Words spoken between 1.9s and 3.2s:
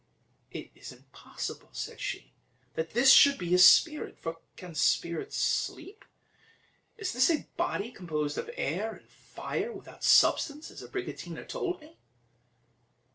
she, "that this